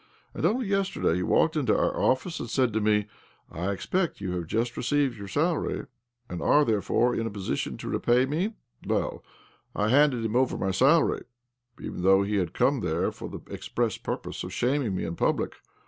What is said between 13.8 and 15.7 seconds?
purpose of shaming me in public.